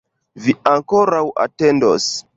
[0.45, 2.13] Vi ankoraŭ atendos!